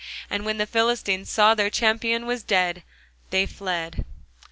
And 0.31 0.43
when 0.45 0.57
the 0.57 0.65
Philistines 0.65 1.29
saw 1.29 1.53
their 1.53 1.69
champion 1.69 2.25
was 2.25 2.41
dead, 2.41 2.81
they 3.29 3.45
fled. 3.45 4.03